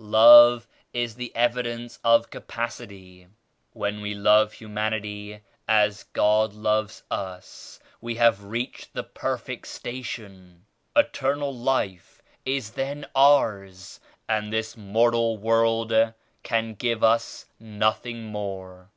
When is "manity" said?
4.68-5.40